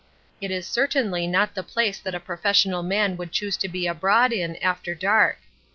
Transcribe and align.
It 0.41 0.49
is 0.49 0.65
certainly 0.65 1.27
not 1.27 1.53
the 1.53 1.61
place 1.61 1.99
that 1.99 2.15
a 2.15 2.19
professional 2.19 2.81
man 2.81 3.17
would 3.17 3.31
choose 3.31 3.55
to 3.57 3.67
be 3.67 3.85
abroad 3.85 4.33
in 4.33 4.55
after 4.55 4.95
dark. 4.95 5.37